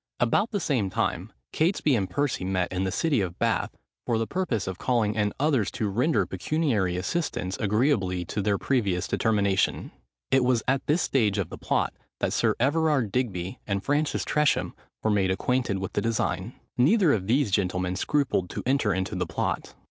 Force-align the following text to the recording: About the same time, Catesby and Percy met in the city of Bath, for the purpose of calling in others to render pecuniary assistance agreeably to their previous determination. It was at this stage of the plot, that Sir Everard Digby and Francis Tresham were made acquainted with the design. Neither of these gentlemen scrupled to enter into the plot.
About 0.19 0.49
the 0.49 0.59
same 0.59 0.89
time, 0.89 1.31
Catesby 1.53 1.95
and 1.95 2.09
Percy 2.09 2.43
met 2.43 2.73
in 2.73 2.85
the 2.85 2.91
city 2.91 3.21
of 3.21 3.37
Bath, 3.37 3.77
for 4.07 4.17
the 4.17 4.25
purpose 4.25 4.65
of 4.65 4.79
calling 4.79 5.13
in 5.13 5.31
others 5.39 5.69
to 5.73 5.89
render 5.89 6.25
pecuniary 6.25 6.97
assistance 6.97 7.55
agreeably 7.57 8.25
to 8.25 8.41
their 8.41 8.57
previous 8.57 9.07
determination. 9.07 9.91
It 10.31 10.43
was 10.43 10.63
at 10.67 10.87
this 10.87 11.03
stage 11.03 11.37
of 11.37 11.49
the 11.49 11.57
plot, 11.59 11.93
that 12.19 12.33
Sir 12.33 12.55
Everard 12.59 13.11
Digby 13.11 13.59
and 13.67 13.83
Francis 13.83 14.25
Tresham 14.25 14.73
were 15.03 15.11
made 15.11 15.29
acquainted 15.29 15.77
with 15.77 15.93
the 15.93 16.01
design. 16.01 16.55
Neither 16.79 17.13
of 17.13 17.27
these 17.27 17.51
gentlemen 17.51 17.95
scrupled 17.95 18.49
to 18.49 18.63
enter 18.65 18.95
into 18.95 19.13
the 19.13 19.27
plot. 19.27 19.75